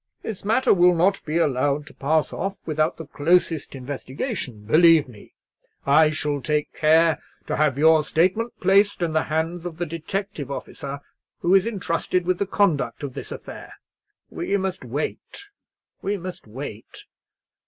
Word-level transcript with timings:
This 0.23 0.43
matter 0.43 0.73
will 0.73 0.95
not 0.95 1.23
be 1.25 1.37
allowed 1.37 1.85
to 1.85 1.93
pass 1.93 2.33
off 2.33 2.59
without 2.65 2.97
the 2.97 3.05
closest 3.05 3.75
investigation, 3.75 4.65
believe 4.65 5.07
me. 5.07 5.35
I 5.85 6.09
shall 6.09 6.41
take 6.41 6.73
care 6.73 7.21
to 7.45 7.55
have 7.57 7.77
your 7.77 8.03
statement 8.03 8.59
placed 8.59 9.03
in 9.03 9.13
the 9.13 9.21
hands 9.25 9.63
of 9.63 9.77
the 9.77 9.85
detective 9.85 10.49
officer 10.49 11.01
who 11.41 11.53
is 11.53 11.67
entrusted 11.67 12.25
with 12.25 12.39
the 12.39 12.47
conduct 12.47 13.03
of 13.03 13.13
this 13.13 13.31
affair. 13.31 13.73
We 14.31 14.57
must 14.57 14.83
wait—we 14.83 16.17
must 16.17 16.47
wait. 16.47 17.05